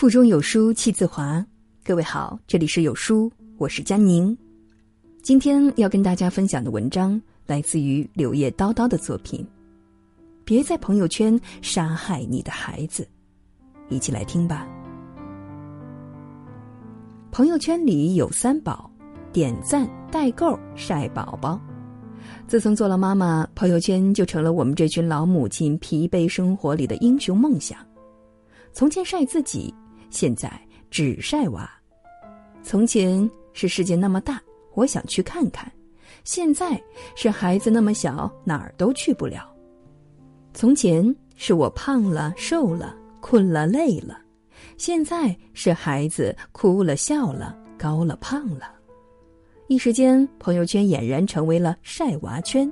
[0.00, 1.44] 腹中有书气自华。
[1.84, 4.34] 各位好，这里是有书，我是佳宁。
[5.22, 9.46] 今天要跟大家分享的文章来自于柳叶叨叨的作品。
[10.42, 13.06] 别在朋友圈杀害你的孩子，
[13.90, 14.66] 一起来听吧。
[17.30, 18.90] 朋友圈里有三宝：
[19.34, 21.60] 点赞、代购、晒宝宝。
[22.48, 27.78] 自从做了妈妈，朋友圈就成了我们这群老母亲疲惫生活里的英雄梦想。
[28.72, 29.74] 从前晒自己，
[30.10, 30.50] 现在
[30.90, 31.68] 只晒娃。
[32.62, 34.40] 从前是世界那么大，
[34.74, 35.66] 我想去看看；
[36.24, 36.80] 现在
[37.16, 39.48] 是孩子那么小，哪儿都去不了。
[40.52, 44.16] 从前是我胖了、瘦了、困了、累了；
[44.76, 48.74] 现在是孩子哭了、笑了、高了、胖了。
[49.68, 52.70] 一时间，朋友圈俨然成为了晒娃圈。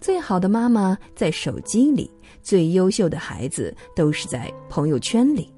[0.00, 2.10] 最好的妈妈在手机里，
[2.42, 5.51] 最优秀的孩子都是在朋友圈里。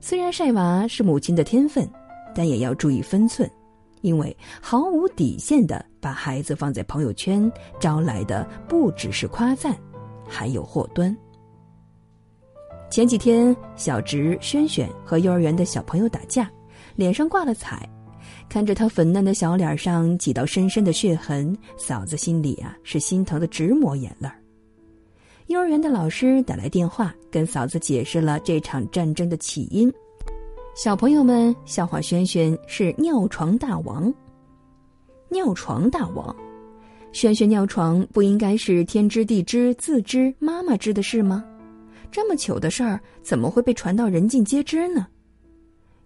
[0.00, 1.88] 虽然晒娃是母亲的天分，
[2.34, 3.48] 但也要注意分寸，
[4.00, 9.76] 因为毫无底线的把孩子放在朋友圈，招来的不只是夸赞，
[10.26, 11.14] 还有祸端。
[12.90, 16.50] 前几天，小侄轩轩和幼儿园的小朋友打架，
[16.96, 17.88] 脸上挂了彩。
[18.48, 24.39] 看着他粉嫩的小脸上几道深深的血痕，嫂子心里啊是心疼的直抹眼泪儿。
[25.50, 29.92] 幼儿园的老师打来电话，跟嫂子解释了这场战争的起因。
[30.76, 34.14] 小朋友们笑话轩轩是尿床大王。
[35.28, 36.34] 尿床大王，
[37.10, 41.44] 轩轩尿床不应该是天知地知自知妈妈知的事吗？
[42.12, 45.04] 这么糗的事儿怎么会被传到人尽皆知呢？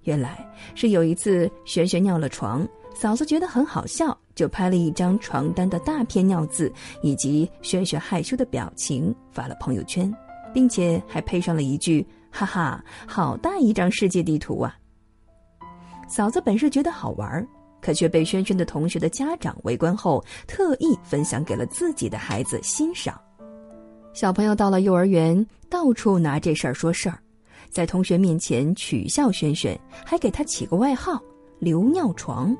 [0.05, 0.42] 原来
[0.75, 10.13] 是有一次，璇璇尿了床，嫂子觉得很好笑，就拍了一张床单的大片尿渍，以及璇璇害羞的表情发了朋友圈，
[10.53, 14.77] 并且还配上了一句：“哈哈，好大一张世界地图啊！”
[16.09, 17.47] 嫂子本是觉得好玩，
[17.81, 23.19] 可却被轩轩的同学的家长围观后，特意分享给了自己的孩子欣赏。
[24.12, 27.19] 小朋友到了幼儿园，到处拿这事儿说事儿。
[27.71, 31.21] 在同学面前取笑轩轩，还给他起个外号
[31.59, 32.56] “留尿床”，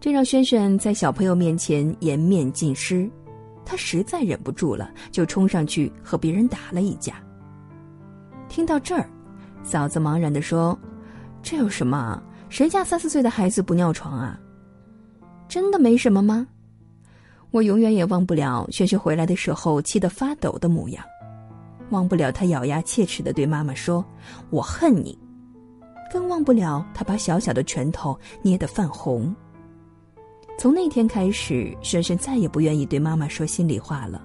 [0.00, 3.08] 这让轩轩在小朋友面前颜面尽失。
[3.64, 7.14] 他实在忍不住了，就冲上去和别人打了一架。
[8.48, 9.06] 听到这儿，
[9.62, 10.78] 嫂子茫然地说
[11.42, 12.22] ：“这有什么？
[12.48, 14.40] 谁家三四岁的孩子不尿床啊？
[15.48, 16.46] 真的没什么吗？”
[17.50, 21.04] 我永远也忘不了轩轩回来的时候气得发抖的模样。
[21.90, 24.04] 忘不了他咬牙切齿的对妈妈说
[24.48, 25.18] ：“我恨你。”
[26.10, 29.34] 更忘不了他把小小的拳头捏得泛红。
[30.58, 34.20] 从那天开始，轩轩再也不愿意对妈妈说心里话了。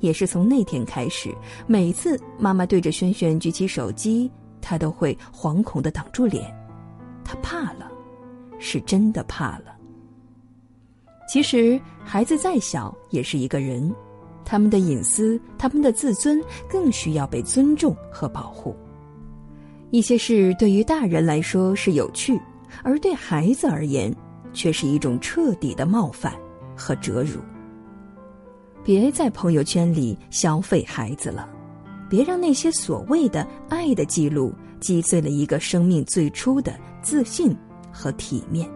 [0.00, 1.32] 也是从那天开始，
[1.68, 4.28] 每次妈妈对着轩轩举起手机，
[4.60, 6.52] 他都会惶恐的挡住脸。
[7.24, 7.88] 他怕了，
[8.58, 9.76] 是真的怕了。
[11.28, 13.94] 其实，孩子再小也是一个人。
[14.44, 18.74] 他们的隐私，他们的自尊，更需要被尊重和保护。
[19.90, 22.40] 一些事对于大人来说是有趣，
[22.82, 24.12] 而对孩子而言，
[24.58, 26.34] 却是一种彻底的冒犯
[26.76, 27.40] 和折辱。
[28.82, 31.48] 别在朋友圈里消费孩子了，
[32.10, 37.56] 别让那些所谓的爱的记录击碎了一个生命最初的自信
[37.92, 38.68] 和体面。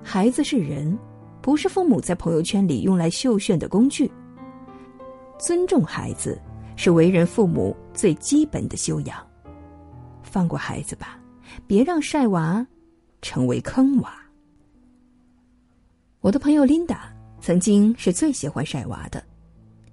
[0.00, 0.96] 孩子是人，
[1.42, 4.08] 不是父母在朋友圈里用来秀炫的工具。
[5.40, 6.40] 尊重孩子
[6.76, 9.18] 是为人父母最基本的修养。
[10.22, 11.18] 放过孩子吧，
[11.66, 12.64] 别让晒娃
[13.22, 14.14] 成为坑娃。
[16.26, 17.08] 我的朋友琳达
[17.40, 19.22] 曾经是最喜欢晒娃的，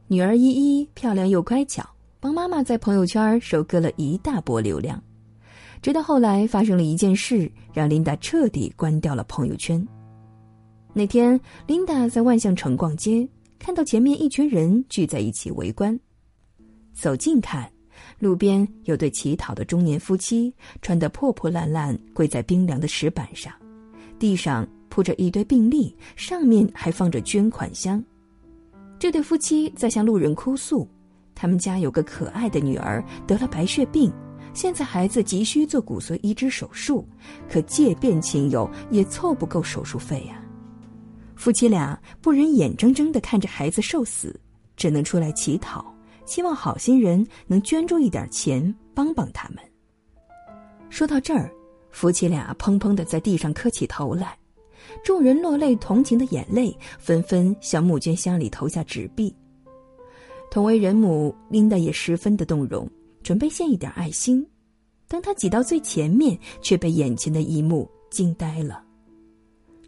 [0.08, 1.88] 女儿依依漂亮又乖巧，
[2.20, 5.00] 帮妈妈在朋友圈收割了一大波流量。
[5.80, 9.88] 直到后来发生了一件事，让琳达彻底关掉了朋友圈。
[10.92, 13.30] 那天，琳达在万象城逛街。
[13.60, 15.98] 看到前面一群人聚在一起围观，
[16.94, 17.72] 走近看，
[18.18, 23.54] 路边有对乞讨的中年夫妻，穿得破破烂烂，跪在冰凉的石板上，
[24.18, 28.04] 地上铺着一堆病历，上面还放着捐款箱。
[29.00, 30.88] 这对夫妻在向路人哭诉，
[31.34, 34.14] 他们家有个可爱的女儿得了白血病，
[34.54, 37.04] 现在孩子急需做骨髓移植手术，
[37.50, 40.40] 可借遍亲友也凑不够手术费呀。
[41.36, 44.40] 夫妻俩不忍眼睁睁的看着孩子受死，
[44.78, 45.84] 只能出来乞讨，
[46.24, 48.64] 希望好心人能捐助一点钱
[48.94, 49.58] 帮帮他们。
[50.92, 51.52] 说到这儿，
[51.90, 54.38] 夫妻俩砰砰的在地上磕起头来，
[55.04, 59.34] 众人落泪同情的眼泪纷纷向募捐箱里投下纸币。
[60.50, 62.90] 同为人母，琳达也十分的动容，
[63.24, 64.46] 准备献一点爱心。
[65.08, 68.84] 当她挤到最前面，却被眼前的一幕惊呆了。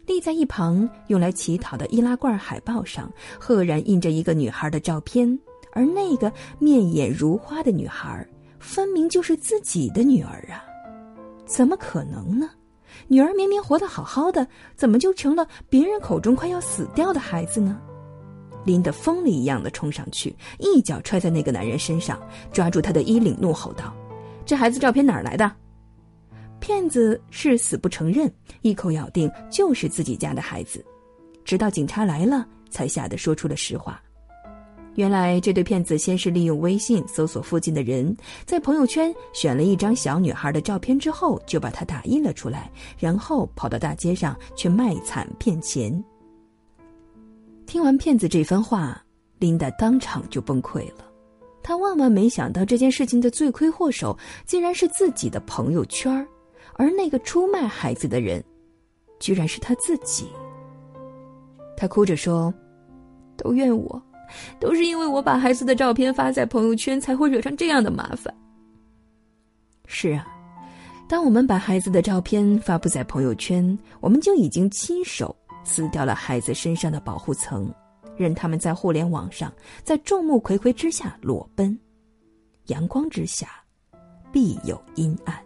[0.06, 5.38] 立在一旁用来乞讨的易拉罐海报上，赫然印着一个女孩的照片，
[5.72, 8.24] 而那个面眼如花的女孩，
[8.58, 10.64] 分明就是自己的女儿啊！
[11.44, 12.50] 怎么可能呢？
[13.08, 14.46] 女儿明明活得好好的，
[14.76, 17.78] 怎么就成了别人口中快要死掉的孩子呢？
[18.64, 22.20] 林德疯了一样的冲上去，一脚踹在那个男人身上，
[22.52, 23.94] 抓住他的衣领，怒吼道
[24.44, 25.50] ：“这孩子照片哪儿来的？”
[26.58, 28.32] 骗子是死不承认，
[28.62, 30.84] 一口咬定就是自己家的孩子，
[31.44, 34.02] 直到警察来了，才吓得说出了实话。
[34.96, 38.14] 原来这对骗子先是利用微信搜索附近的人，
[38.44, 46.04] 在朋友圈选了一张小女孩的照片之后，就把它打印了出来，然后跑到大街上去卖惨骗钱。
[47.66, 49.00] 听完骗子这番话，
[49.38, 51.04] 琳达当场就崩溃了。
[51.62, 54.16] 她万万没想到，这件事情的罪魁祸首
[54.46, 56.26] 竟然是自己的朋友圈。
[56.78, 58.42] 而那个出卖孩子的人，
[59.18, 60.28] 居然是他自己。
[61.76, 62.52] 他哭着说
[63.36, 64.02] ：“都怨我，
[64.58, 68.34] 都是因为我把孩子的照片发在朋友圈，才会惹上这样的麻烦。”
[69.86, 70.26] 是啊，
[71.08, 77.72] 当我们把孩子的照片发布在朋友圈，我们就已经亲手撕掉了孩子身上的保护层，
[78.16, 79.52] 任他们在互联网上，
[79.84, 81.78] 在众目睽睽之下裸奔。
[82.66, 83.48] 阳光之下，
[84.32, 85.40] 必有阴暗。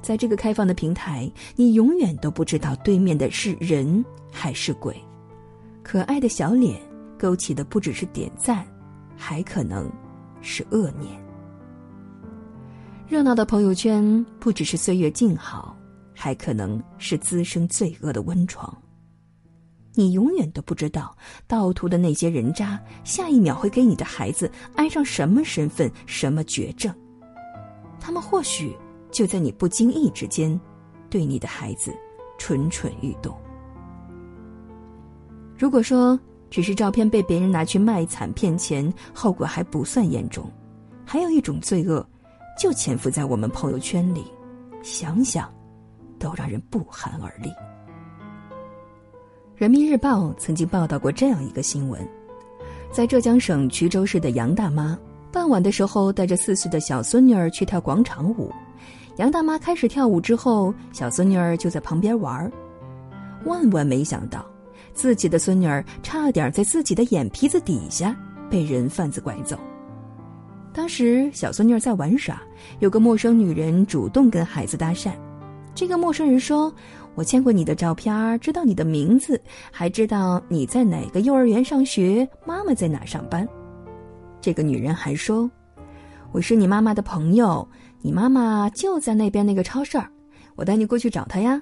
[0.00, 4.96] 在这个开放的平台，你永远都不知道对面的是人还是鬼。
[5.82, 6.80] 可爱的小脸
[7.18, 8.66] 勾起的不只是点赞，
[9.16, 9.90] 还可能
[10.40, 11.20] 是恶念。
[13.08, 15.76] 热闹的朋友圈不只是岁月静好，
[16.14, 18.76] 还可能是滋生罪恶的温床。
[19.94, 21.16] 你永远都不知道
[21.46, 26.94] 盗图的那些人渣，下一秒会给你的孩子安上什么身份、什么绝症。
[28.00, 28.76] 他们或许。
[29.12, 30.60] 就在你不经意之间，
[31.08, 31.94] 对你的孩子
[32.38, 33.34] 蠢蠢欲动。
[35.56, 36.18] 如果说
[36.56, 40.50] 只是照片被别人拿去卖惨骗钱，后果还不算严重，
[41.04, 42.02] 还有一种罪恶，
[42.58, 44.24] 就潜伏在我们朋友圈里，
[44.82, 45.52] 想想
[46.18, 47.52] 都让人不寒而栗。
[49.54, 52.00] 人民日报曾经报道过这样一个新闻：
[52.90, 54.98] 在浙江省衢州市的杨大妈，
[55.30, 58.50] 傍晚的时候带着四岁的小孙女儿去跳广场舞。
[59.18, 62.50] 杨大妈开始跳舞之后，小孙女儿就在旁边玩儿。
[63.44, 64.42] 万万没想到，
[64.96, 68.16] 自己的孙女儿差点在自己的眼皮子底下
[68.50, 69.56] 被人贩子拐走。
[70.72, 72.42] 当时小孙女儿在玩耍，
[72.80, 75.12] 有个陌生女人主动跟孩子搭讪。
[75.74, 76.74] 这个陌生人说
[77.14, 79.40] ：“我见过你的照片，知道你的名字，
[79.70, 83.46] 还知道你在哪个幼儿园上学，妈妈在哪上班。”
[84.40, 85.50] 这个女人还说
[86.32, 87.68] ：“我是你妈妈的朋友。”
[88.02, 90.08] 你妈妈就在那边那个超市儿，
[90.54, 91.60] 我带你过去找她呀。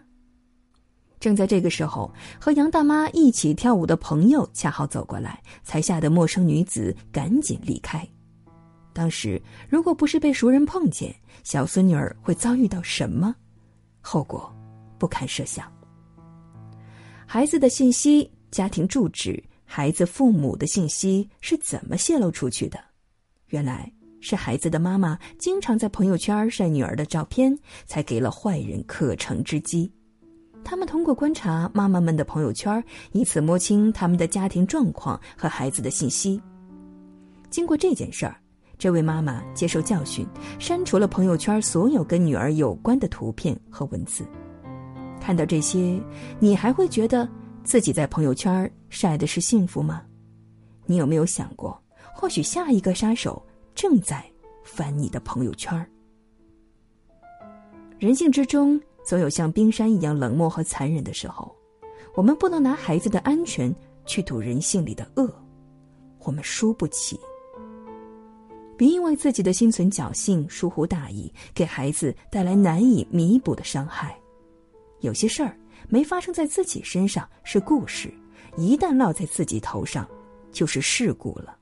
[1.21, 8.07] 正在这个时候，和杨大妈一起跳舞的朋友恰好走过来，才吓得陌生女子赶紧离开。
[8.93, 13.35] 当时如果不是被熟人碰见，小孙女儿会遭遇到什么
[14.01, 14.55] 后果，
[14.99, 15.71] 不堪设想。
[17.27, 22.79] 孩子的信息、家庭住址、孩子父母的信息是怎么泄露出去的？
[23.49, 23.91] 原来。
[24.27, 27.55] 是孩子的妈妈经常在朋友圈晒女儿的照片，
[27.85, 29.93] 才给了坏人可乘之机。
[30.65, 36.41] 他们通过观察妈妈们的朋友圈，以此摸清他们的家庭状况和孩子的信息。
[37.51, 38.37] 经过这件事儿，
[38.79, 40.27] 这位妈妈接受教训，
[40.59, 44.25] 删除了朋友圈所有跟女儿有关的图片和文字。
[45.21, 46.03] 看到这些，
[46.41, 47.29] 你还会觉得
[47.63, 50.03] 自己在朋友圈晒的是幸福吗？
[50.87, 51.81] 你有没有想过，
[52.13, 53.41] 或许下一个杀手？
[53.75, 54.25] 正在
[54.63, 55.85] 翻你的朋友圈
[57.99, 61.55] 人性之中总有像冰山一样冷漠和残忍的时候，
[62.15, 63.75] 我们不能拿孩子的安全
[64.07, 65.31] 去赌人性里的恶，
[66.21, 67.21] 我们输不起。
[68.77, 74.19] 别因为自己的心存侥幸、疏忽大意，给孩子带来难以弥补的伤害。
[75.01, 75.57] 有些事儿
[75.89, 78.13] 没发生在自己身上是故事，
[78.57, 80.09] 一旦落在自己头上，
[80.51, 81.57] 就是事故了。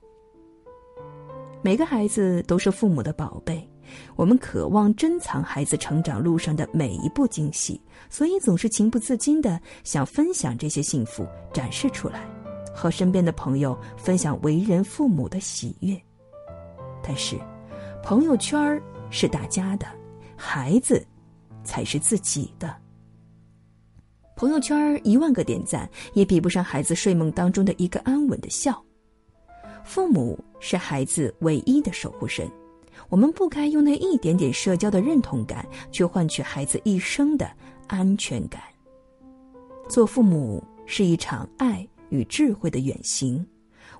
[1.61, 3.69] 每个孩子都是父母的宝贝，
[4.15, 12.27] 我们渴望珍藏孩子成长路上的每一步惊喜，所以总是情不自禁的想分享这些幸福，展示出来，
[12.73, 15.99] 和身边的朋友分享为人父母的喜悦。
[17.01, 17.37] 但是，
[18.03, 19.85] 朋友圈是大家的，
[20.35, 21.05] 孩子
[21.63, 22.75] 才是自己的。
[24.35, 28.83] 朋友圈一万个点赞，也比不上孩子睡梦当中的一个安稳的笑。
[29.85, 32.49] 父母是孩子唯一的守护神，
[33.09, 37.49] 我们不该用那一点点社交的认同感，去换取孩子一生的
[37.87, 38.61] 安全感。
[39.89, 43.45] 做父母是一场爱与智慧的远行，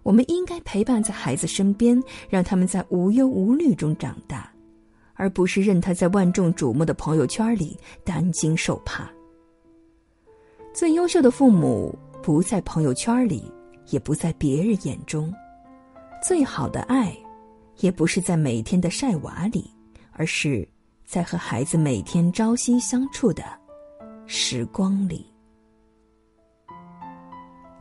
[0.02, 4.52] 我们应该陪伴在孩子身边，让他们在无忧无虑中长大，
[5.16, 9.10] 而不是任他在万众瞩目的朋友圈里担惊受怕。
[10.74, 13.44] 最优秀的父母不在朋友圈里，
[13.90, 15.32] 也不在别人眼中，
[16.26, 17.16] 最好的爱。
[17.80, 19.70] 也不是在每天的晒娃里，
[20.12, 20.68] 而是
[21.06, 23.44] 在和孩子每天朝夕相处的
[24.26, 25.26] 时光里。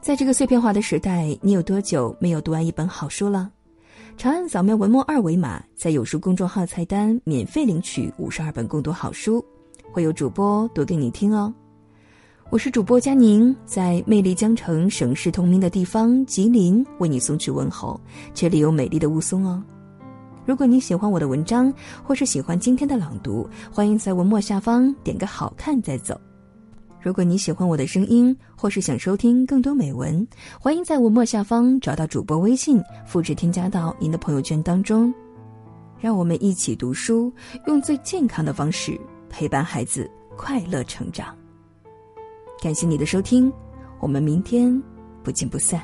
[0.01, 3.51] 在这个碎片化的时代，你有多久没有读完一本好书了？
[4.17, 9.45] 长按扫描文末二维码，在有书公众号菜单免费领取五十二本共读好书，
[9.93, 11.55] 会有主播读给你听哦。
[12.51, 17.99] 我是主播佳宁，在魅力江城、省市同名的地方吉林为你送去问候，
[18.35, 19.63] 这里有美丽的雾凇哦。
[20.45, 21.73] 如果你喜欢我的文章，
[22.03, 26.21] 或是喜欢今天的朗读，欢迎在文末下方点个好看再走。
[27.01, 30.27] 如果你喜欢我的声音，或是想收听更多美文，
[30.61, 35.13] 欢迎在文末下方找到主播微信，复制添加到您的朋友圈当中。
[36.01, 37.33] 让我们一起读书，
[37.67, 41.37] 用最健康的方式陪伴孩子快乐成长。
[42.61, 43.53] 感谢你的收听，
[44.01, 44.83] 我们明天
[45.23, 45.81] 不见不散。